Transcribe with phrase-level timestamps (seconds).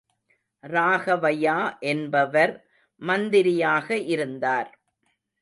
[0.63, 1.57] ராகவையா
[1.81, 2.53] என்பவர்
[3.01, 4.71] மந்திரியாக இருந்தார்.